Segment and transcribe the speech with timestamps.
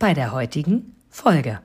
[0.00, 1.60] bei der heutigen Folge.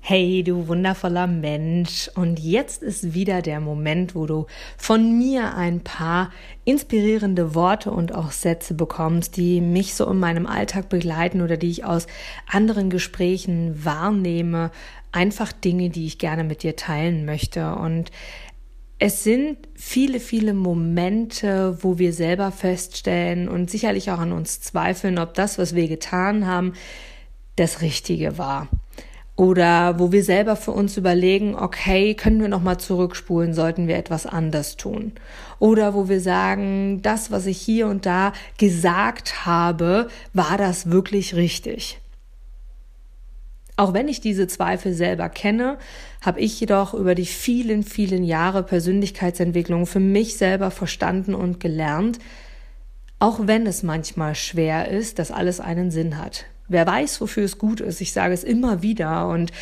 [0.00, 2.08] Hey, du wundervoller Mensch.
[2.14, 4.46] Und jetzt ist wieder der Moment, wo du
[4.78, 6.30] von mir ein paar
[6.64, 11.70] inspirierende Worte und auch Sätze bekommst, die mich so in meinem Alltag begleiten oder die
[11.70, 12.06] ich aus
[12.48, 14.70] anderen Gesprächen wahrnehme.
[15.10, 17.74] Einfach Dinge, die ich gerne mit dir teilen möchte.
[17.74, 18.12] Und
[18.98, 25.18] es sind viele, viele Momente, wo wir selber feststellen und sicherlich auch an uns zweifeln,
[25.18, 26.72] ob das, was wir getan haben,
[27.56, 28.68] das Richtige war.
[29.36, 34.24] Oder wo wir selber für uns überlegen, okay, können wir nochmal zurückspulen, sollten wir etwas
[34.24, 35.12] anders tun.
[35.58, 41.34] Oder wo wir sagen, das, was ich hier und da gesagt habe, war das wirklich
[41.34, 41.98] richtig?
[43.76, 45.76] Auch wenn ich diese Zweifel selber kenne,
[46.22, 52.18] habe ich jedoch über die vielen, vielen Jahre Persönlichkeitsentwicklung für mich selber verstanden und gelernt,
[53.18, 56.46] auch wenn es manchmal schwer ist, dass alles einen Sinn hat.
[56.68, 59.52] Wer weiß, wofür es gut ist, ich sage es immer wieder und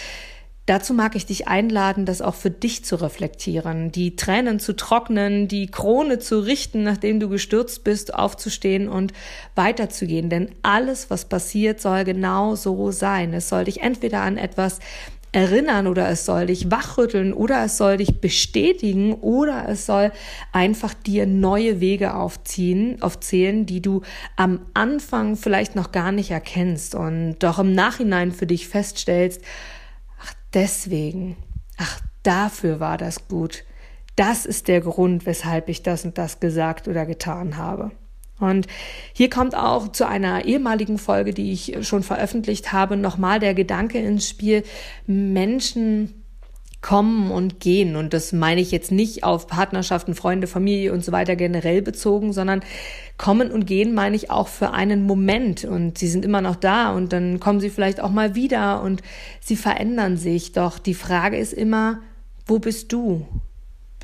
[0.66, 5.46] Dazu mag ich dich einladen, das auch für dich zu reflektieren, die Tränen zu trocknen,
[5.46, 9.12] die Krone zu richten, nachdem du gestürzt bist, aufzustehen und
[9.56, 10.30] weiterzugehen.
[10.30, 13.34] Denn alles, was passiert, soll genau so sein.
[13.34, 14.78] Es soll dich entweder an etwas
[15.32, 20.12] erinnern oder es soll dich wachrütteln oder es soll dich bestätigen oder es soll
[20.52, 24.02] einfach dir neue Wege aufziehen, aufzählen, die du
[24.36, 29.42] am Anfang vielleicht noch gar nicht erkennst und doch im Nachhinein für dich feststellst,
[30.52, 31.36] deswegen,
[31.76, 33.64] ach, dafür war das gut.
[34.16, 37.90] Das ist der Grund, weshalb ich das und das gesagt oder getan habe.
[38.40, 38.66] Und
[39.12, 43.98] hier kommt auch zu einer ehemaligen Folge, die ich schon veröffentlicht habe, nochmal der Gedanke
[43.98, 44.64] ins Spiel,
[45.06, 46.23] Menschen
[46.84, 47.96] kommen und gehen.
[47.96, 52.34] Und das meine ich jetzt nicht auf Partnerschaften, Freunde, Familie und so weiter generell bezogen,
[52.34, 52.60] sondern
[53.16, 55.64] kommen und gehen meine ich auch für einen Moment.
[55.64, 59.00] Und sie sind immer noch da und dann kommen sie vielleicht auch mal wieder und
[59.40, 60.52] sie verändern sich.
[60.52, 62.00] Doch die Frage ist immer,
[62.44, 63.26] wo bist du?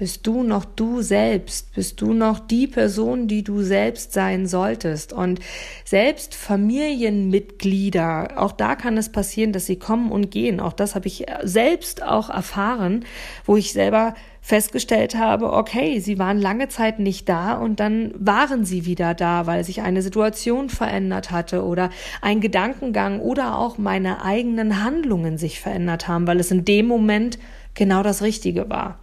[0.00, 1.74] Bist du noch du selbst?
[1.74, 5.12] Bist du noch die Person, die du selbst sein solltest?
[5.12, 5.40] Und
[5.84, 10.58] selbst Familienmitglieder, auch da kann es passieren, dass sie kommen und gehen.
[10.58, 13.04] Auch das habe ich selbst auch erfahren,
[13.44, 18.64] wo ich selber festgestellt habe, okay, sie waren lange Zeit nicht da und dann waren
[18.64, 21.90] sie wieder da, weil sich eine Situation verändert hatte oder
[22.22, 27.38] ein Gedankengang oder auch meine eigenen Handlungen sich verändert haben, weil es in dem Moment
[27.74, 28.98] genau das Richtige war.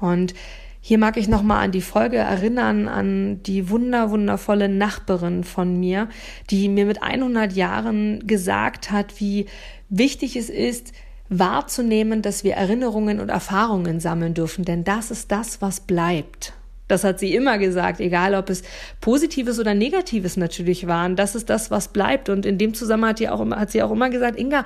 [0.00, 0.34] Und
[0.80, 6.08] hier mag ich nochmal an die Folge erinnern, an die wunder, wundervolle Nachbarin von mir,
[6.48, 9.46] die mir mit 100 Jahren gesagt hat, wie
[9.90, 10.92] wichtig es ist,
[11.28, 16.54] wahrzunehmen, dass wir Erinnerungen und Erfahrungen sammeln dürfen, denn das ist das, was bleibt.
[16.88, 18.62] Das hat sie immer gesagt, egal ob es
[19.00, 21.14] Positives oder Negatives natürlich waren.
[21.14, 22.28] Das ist das, was bleibt.
[22.28, 24.64] Und in dem Zusammenhang hat, auch, hat sie auch immer gesagt, Inga,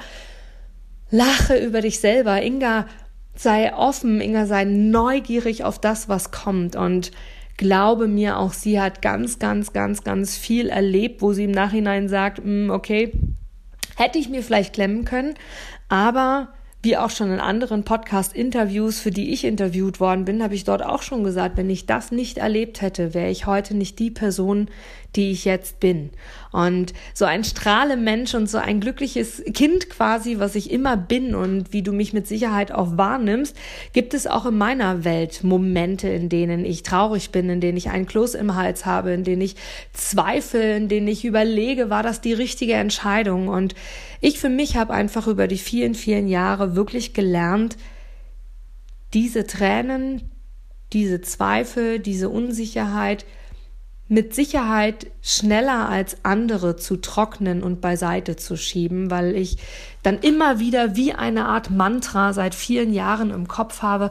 [1.11, 2.41] lache über dich selber.
[2.41, 2.87] Inga,
[3.34, 6.77] sei offen, Inga, sei neugierig auf das, was kommt.
[6.77, 7.11] Und
[7.56, 12.09] glaube mir, auch sie hat ganz, ganz, ganz, ganz viel erlebt, wo sie im Nachhinein
[12.09, 13.12] sagt, hm, okay,
[13.97, 15.34] hätte ich mir vielleicht klemmen können,
[15.89, 16.49] aber
[16.83, 20.84] wie auch schon in anderen Podcast-Interviews, für die ich interviewt worden bin, habe ich dort
[20.84, 24.69] auch schon gesagt, wenn ich das nicht erlebt hätte, wäre ich heute nicht die Person,
[25.17, 26.11] die ich jetzt bin.
[26.51, 31.73] Und so ein Strahlemensch und so ein glückliches Kind quasi, was ich immer bin und
[31.73, 33.57] wie du mich mit Sicherheit auch wahrnimmst,
[33.93, 37.91] gibt es auch in meiner Welt Momente, in denen ich traurig bin, in denen ich
[37.91, 39.57] einen Kloß im Hals habe, in denen ich
[39.93, 43.49] zweifle, in denen ich überlege, war das die richtige Entscheidung?
[43.49, 43.75] Und
[44.21, 47.77] ich für mich habe einfach über die vielen, vielen Jahre wirklich gelernt,
[49.13, 50.31] diese Tränen,
[50.93, 53.25] diese Zweifel, diese Unsicherheit,
[54.09, 59.59] mit Sicherheit schneller als andere zu trocknen und beiseite zu schieben, weil ich
[60.03, 64.10] dann immer wieder wie eine Art Mantra seit vielen Jahren im Kopf habe,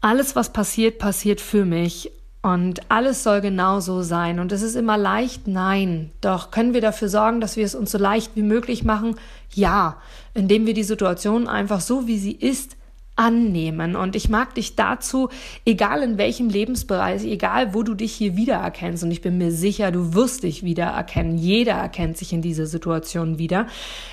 [0.00, 2.10] alles, was passiert, passiert für mich
[2.42, 4.38] und alles soll genau so sein.
[4.38, 6.12] Und es ist immer leicht, nein.
[6.20, 9.16] Doch können wir dafür sorgen, dass wir es uns so leicht wie möglich machen?
[9.52, 9.96] Ja,
[10.32, 12.76] indem wir die Situation einfach so, wie sie ist,
[13.16, 13.96] annehmen.
[13.96, 15.30] Und ich mag dich dazu,
[15.64, 19.90] egal in welchem Lebensbereich, egal wo du dich hier wiedererkennst, und ich bin mir sicher,
[19.90, 23.66] du wirst dich wiedererkennen, jeder erkennt sich in dieser Situation wieder.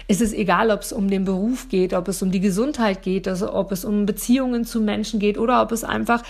[0.07, 3.27] Es ist egal, ob es um den Beruf geht, ob es um die Gesundheit geht,
[3.27, 6.23] also ob es um Beziehungen zu Menschen geht oder ob es einfach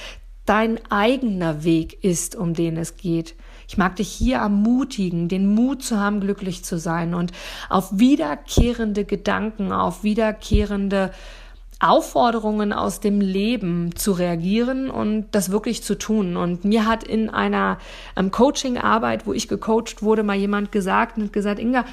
[0.45, 3.35] dein eigener Weg ist, um den es geht.
[3.67, 7.31] Ich mag dich hier ermutigen, den Mut zu haben, glücklich zu sein und
[7.69, 11.11] auf wiederkehrende Gedanken, auf wiederkehrende
[11.83, 16.37] Aufforderungen aus dem Leben zu reagieren und das wirklich zu tun.
[16.37, 17.77] Und mir hat in einer
[18.15, 21.85] ähm, Coaching-Arbeit, wo ich gecoacht wurde, mal jemand gesagt und gesagt, Inga,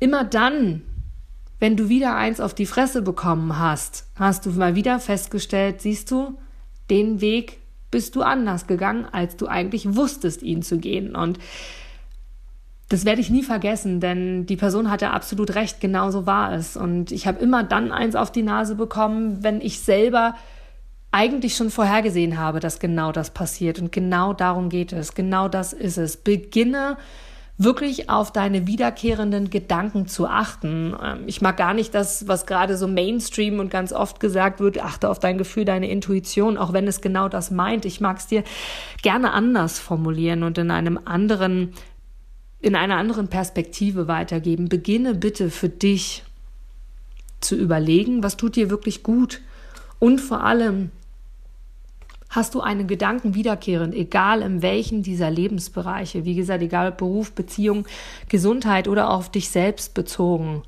[0.00, 0.82] immer dann,
[1.60, 6.10] wenn du wieder eins auf die Fresse bekommen hast, hast du mal wieder festgestellt, siehst
[6.10, 6.36] du,
[6.90, 7.58] den Weg
[7.90, 11.14] bist du anders gegangen, als du eigentlich wusstest, ihn zu gehen.
[11.14, 11.38] Und
[12.88, 16.76] das werde ich nie vergessen, denn die Person hatte absolut recht, genau so war es.
[16.76, 20.34] Und ich habe immer dann eins auf die Nase bekommen, wenn ich selber
[21.10, 23.80] eigentlich schon vorhergesehen habe, dass genau das passiert.
[23.80, 25.14] Und genau darum geht es.
[25.14, 26.16] Genau das ist es.
[26.16, 26.96] Beginne
[27.58, 30.94] wirklich auf deine wiederkehrenden Gedanken zu achten.
[31.02, 34.78] Ähm, ich mag gar nicht das, was gerade so Mainstream und ganz oft gesagt wird,
[34.78, 37.84] achte auf dein Gefühl, deine Intuition, auch wenn es genau das meint.
[37.84, 38.44] Ich mag es dir
[39.02, 41.72] gerne anders formulieren und in einem anderen
[42.66, 44.68] in einer anderen Perspektive weitergeben.
[44.68, 46.24] Beginne bitte für dich
[47.38, 49.40] zu überlegen, was tut dir wirklich gut
[50.00, 50.90] und vor allem
[52.28, 57.30] hast du einen Gedanken wiederkehrend, egal in welchen dieser Lebensbereiche, wie gesagt, egal ob Beruf,
[57.34, 57.86] Beziehung,
[58.28, 60.64] Gesundheit oder auf dich selbst bezogen.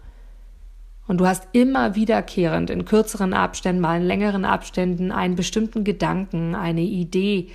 [1.08, 6.54] Und du hast immer wiederkehrend in kürzeren Abständen, mal in längeren Abständen einen bestimmten Gedanken,
[6.54, 7.48] eine Idee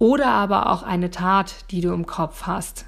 [0.00, 2.86] oder aber auch eine Tat, die du im Kopf hast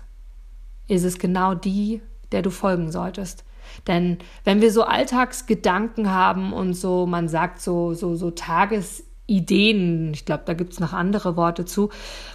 [0.89, 2.03] ist es genau die,
[2.33, 3.45] der du folgen solltest.
[3.87, 10.25] Denn wenn wir so Alltagsgedanken haben und so, man sagt so, so, so Tagesideen, ich
[10.25, 11.91] glaube, da gibt es noch andere Worte zu,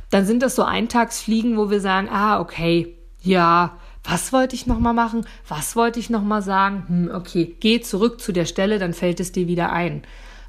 [0.10, 4.94] dann sind das so Eintagsfliegen, wo wir sagen, ah, okay, ja, was wollte ich nochmal
[4.94, 5.26] machen?
[5.48, 6.84] Was wollte ich nochmal sagen?
[6.88, 10.04] Hm, okay, geh zurück zu der Stelle, dann fällt es dir wieder ein.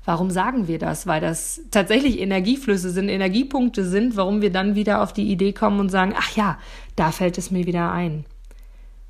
[0.04, 1.06] Warum sagen wir das?
[1.06, 5.80] Weil das tatsächlich Energieflüsse sind, Energiepunkte sind, warum wir dann wieder auf die Idee kommen
[5.80, 6.58] und sagen, ach ja,
[6.96, 8.24] da fällt es mir wieder ein.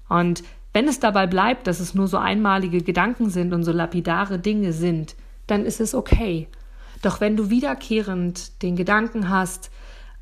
[0.08, 4.38] Und wenn es dabei bleibt, dass es nur so einmalige Gedanken sind und so lapidare
[4.38, 6.48] Dinge sind, dann ist es okay.
[7.02, 9.70] Doch wenn du wiederkehrend den Gedanken hast,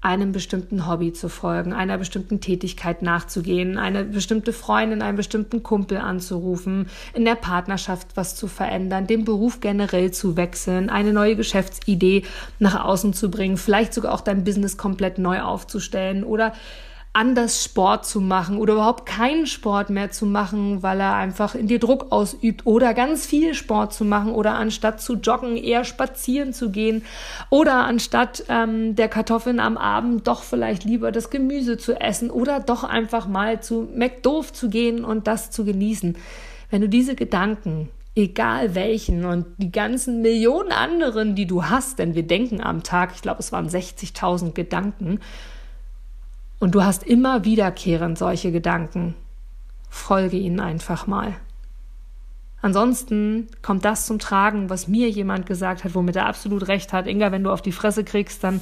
[0.02, 5.98] einem bestimmten Hobby zu folgen, einer bestimmten Tätigkeit nachzugehen, eine bestimmte Freundin, einen bestimmten Kumpel
[5.98, 12.24] anzurufen, in der Partnerschaft was zu verändern, den Beruf generell zu wechseln, eine neue Geschäftsidee
[12.58, 16.52] nach außen zu bringen, vielleicht sogar auch dein Business komplett neu aufzustellen oder
[17.14, 21.66] anders Sport zu machen oder überhaupt keinen Sport mehr zu machen, weil er einfach in
[21.66, 26.54] dir Druck ausübt oder ganz viel Sport zu machen oder anstatt zu joggen eher spazieren
[26.54, 27.04] zu gehen
[27.50, 32.60] oder anstatt ähm, der Kartoffeln am Abend doch vielleicht lieber das Gemüse zu essen oder
[32.60, 36.16] doch einfach mal zu McDoof zu gehen und das zu genießen.
[36.70, 42.14] Wenn du diese Gedanken egal welchen und die ganzen Millionen anderen, die du hast, denn
[42.14, 45.20] wir denken am Tag, ich glaube, es waren 60.000 Gedanken,
[46.62, 49.16] und du hast immer wiederkehrend solche Gedanken.
[49.90, 51.34] Folge ihnen einfach mal.
[52.60, 57.08] Ansonsten kommt das zum Tragen, was mir jemand gesagt hat, womit er absolut recht hat.
[57.08, 58.60] Inga, wenn du auf die Fresse kriegst, dann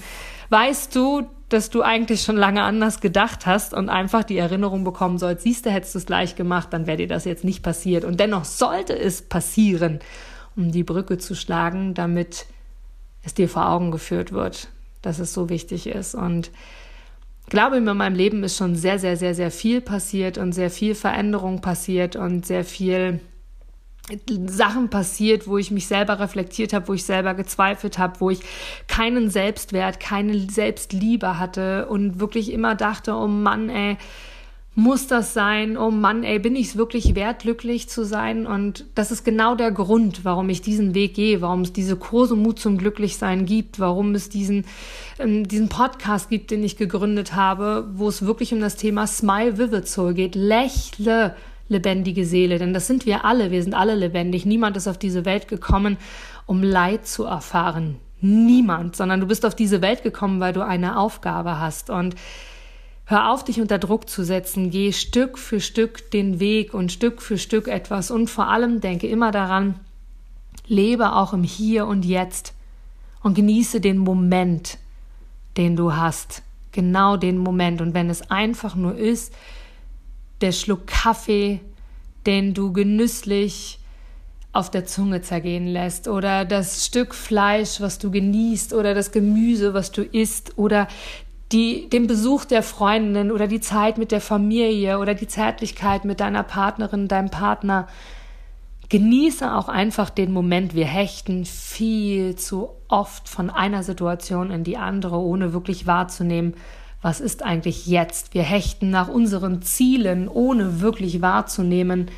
[0.49, 5.19] weißt du, dass du eigentlich schon lange anders gedacht hast und einfach die Erinnerung bekommen
[5.19, 8.06] sollst, siehst du, hättest du es gleich gemacht, dann wäre dir das jetzt nicht passiert.
[8.06, 9.99] Und dennoch sollte es passieren,
[10.56, 12.47] um die Brücke zu schlagen, damit
[13.25, 14.69] es dir vor Augen geführt wird,
[15.02, 16.14] dass es so wichtig ist.
[16.14, 16.50] Und
[17.50, 20.95] glaube in meinem Leben ist schon sehr, sehr, sehr, sehr viel passiert und sehr viel
[20.95, 23.21] Veränderung passiert und sehr viel
[24.47, 28.40] Sachen passiert, wo ich mich selber reflektiert habe, wo ich selber gezweifelt habe, wo ich
[28.88, 33.97] keinen Selbstwert, keine Selbstliebe hatte und wirklich immer dachte, oh Mann, ey,
[34.75, 35.77] muss das sein?
[35.77, 38.47] Oh Mann, ey, bin ich es wirklich wert, glücklich zu sein?
[38.47, 42.37] Und das ist genau der Grund, warum ich diesen Weg gehe, warum es diese Kurse
[42.37, 44.65] Mut zum Glücklichsein gibt, warum es diesen,
[45.19, 49.59] ähm, diesen Podcast gibt, den ich gegründet habe, wo es wirklich um das Thema Smile
[49.59, 50.37] Vivid Soul geht.
[50.37, 51.35] Lächle,
[51.69, 54.47] lebendige Seele, denn das sind wir alle, wir sind alle lebendig.
[54.47, 55.97] Niemand ist auf diese Welt gekommen,
[56.47, 57.97] um Leid zu erfahren.
[58.21, 61.91] Niemand, sondern du bist auf diese Welt gekommen, weil du eine Aufgabe hast.
[61.91, 62.15] Und
[63.11, 64.71] Hör auf, dich unter Druck zu setzen.
[64.71, 68.12] Geh Stück für Stück den Weg und Stück für Stück etwas.
[68.12, 69.81] Und vor allem denke immer daran,
[70.69, 72.55] lebe auch im Hier und Jetzt
[73.21, 74.79] und genieße den Moment,
[75.57, 76.45] den du hast.
[76.71, 77.81] Genau den Moment.
[77.81, 79.35] Und wenn es einfach nur ist,
[80.40, 81.59] der Schluck Kaffee,
[82.26, 83.81] den du genüsslich
[84.52, 89.75] auf der Zunge zergehen lässt oder das Stück Fleisch, was du genießt oder das Gemüse,
[89.75, 90.87] was du isst oder
[91.52, 96.21] die, den Besuch der Freundin oder die Zeit mit der Familie oder die Zärtlichkeit mit
[96.21, 97.88] deiner Partnerin, deinem Partner.
[98.88, 100.75] Genieße auch einfach den Moment.
[100.75, 106.54] Wir hechten viel zu oft von einer Situation in die andere, ohne wirklich wahrzunehmen,
[107.02, 108.35] was ist eigentlich jetzt.
[108.35, 112.11] Wir hechten nach unseren Zielen, ohne wirklich wahrzunehmen,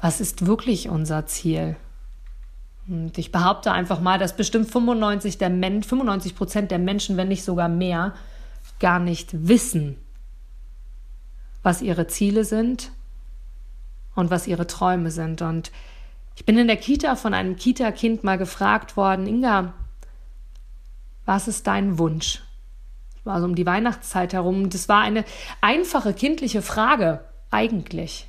[0.00, 1.76] was ist wirklich unser Ziel.
[2.88, 7.28] Und ich behaupte einfach mal, dass bestimmt 95 der Men 95 Prozent der Menschen, wenn
[7.28, 8.14] nicht sogar mehr,
[8.80, 9.96] gar nicht wissen,
[11.62, 12.90] was ihre Ziele sind
[14.14, 15.42] und was ihre Träume sind.
[15.42, 15.70] Und
[16.34, 19.74] ich bin in der Kita von einem Kita-Kind mal gefragt worden, Inga,
[21.26, 22.42] was ist dein Wunsch?
[23.24, 24.70] War so um die Weihnachtszeit herum.
[24.70, 25.24] Das war eine
[25.60, 28.26] einfache kindliche Frage, eigentlich.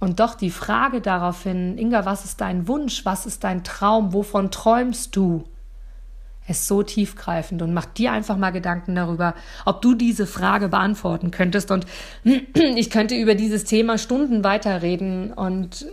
[0.00, 3.04] Und doch die Frage daraufhin, Inga, was ist dein Wunsch?
[3.04, 4.12] Was ist dein Traum?
[4.12, 5.44] Wovon träumst du?
[6.48, 9.34] Ist so tiefgreifend und mach dir einfach mal Gedanken darüber,
[9.64, 11.70] ob du diese Frage beantworten könntest.
[11.70, 11.86] Und
[12.76, 15.32] ich könnte über dieses Thema Stunden weiterreden.
[15.32, 15.86] Und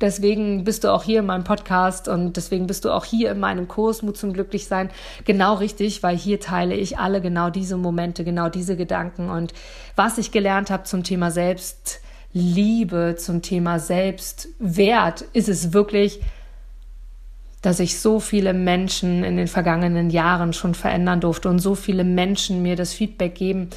[0.00, 3.38] deswegen bist du auch hier in meinem Podcast und deswegen bist du auch hier in
[3.38, 4.90] meinem Kurs Mut zum Glücklichsein.
[5.24, 9.30] Genau richtig, weil hier teile ich alle genau diese Momente, genau diese Gedanken.
[9.30, 9.52] Und
[9.94, 16.20] was ich gelernt habe zum Thema Selbstliebe, zum Thema Selbstwert, ist es wirklich
[17.64, 22.04] dass ich so viele Menschen in den vergangenen Jahren schon verändern durfte und so viele
[22.04, 23.70] Menschen mir das Feedback geben,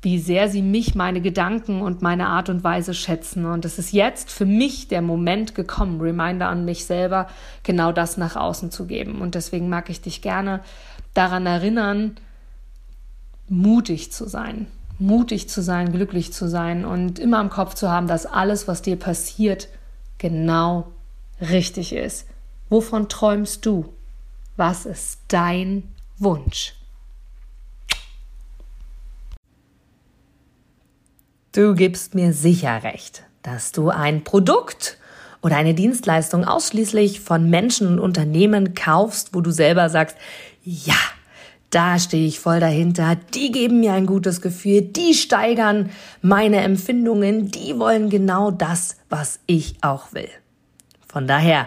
[0.00, 3.44] wie sehr sie mich, meine Gedanken und meine Art und Weise schätzen.
[3.44, 7.26] Und es ist jetzt für mich der Moment gekommen, Reminder an mich selber,
[7.64, 9.20] genau das nach außen zu geben.
[9.20, 10.60] Und deswegen mag ich dich gerne
[11.12, 12.16] daran erinnern,
[13.46, 14.68] mutig zu sein.
[14.98, 18.80] Mutig zu sein, glücklich zu sein und immer im Kopf zu haben, dass alles, was
[18.80, 19.68] dir passiert,
[20.16, 20.86] genau
[21.42, 22.26] richtig ist.
[22.68, 23.92] Wovon träumst du?
[24.56, 25.84] Was ist dein
[26.18, 26.74] Wunsch?
[31.52, 34.98] Du gibst mir sicher recht, dass du ein Produkt
[35.40, 40.16] oder eine Dienstleistung ausschließlich von Menschen und Unternehmen kaufst, wo du selber sagst,
[40.62, 40.94] ja,
[41.70, 45.90] da stehe ich voll dahinter, die geben mir ein gutes Gefühl, die steigern
[46.22, 50.30] meine Empfindungen, die wollen genau das, was ich auch will.
[51.06, 51.66] Von daher,